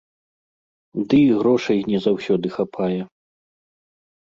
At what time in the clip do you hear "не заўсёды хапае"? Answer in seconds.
1.93-3.01